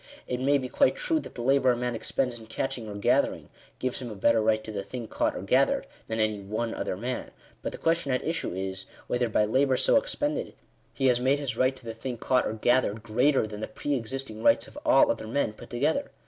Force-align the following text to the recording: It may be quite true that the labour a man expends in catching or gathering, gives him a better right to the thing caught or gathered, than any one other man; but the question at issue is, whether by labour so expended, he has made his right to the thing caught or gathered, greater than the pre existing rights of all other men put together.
It 0.25 0.39
may 0.39 0.57
be 0.57 0.67
quite 0.67 0.95
true 0.95 1.19
that 1.19 1.35
the 1.35 1.43
labour 1.43 1.73
a 1.73 1.77
man 1.77 1.93
expends 1.93 2.39
in 2.39 2.47
catching 2.47 2.89
or 2.89 2.95
gathering, 2.95 3.49
gives 3.77 3.99
him 3.99 4.09
a 4.09 4.15
better 4.15 4.41
right 4.41 4.63
to 4.63 4.71
the 4.71 4.81
thing 4.83 5.07
caught 5.07 5.35
or 5.35 5.43
gathered, 5.43 5.85
than 6.07 6.19
any 6.19 6.39
one 6.39 6.73
other 6.73 6.97
man; 6.97 7.29
but 7.61 7.71
the 7.71 7.77
question 7.77 8.11
at 8.11 8.23
issue 8.25 8.55
is, 8.55 8.87
whether 9.05 9.29
by 9.29 9.45
labour 9.45 9.77
so 9.77 9.97
expended, 9.97 10.55
he 10.95 11.05
has 11.05 11.19
made 11.19 11.37
his 11.37 11.55
right 11.55 11.75
to 11.75 11.85
the 11.85 11.93
thing 11.93 12.17
caught 12.17 12.47
or 12.47 12.53
gathered, 12.53 13.03
greater 13.03 13.45
than 13.45 13.59
the 13.59 13.67
pre 13.67 13.93
existing 13.93 14.41
rights 14.41 14.67
of 14.67 14.75
all 14.87 15.11
other 15.11 15.27
men 15.27 15.53
put 15.53 15.69
together. 15.69 16.09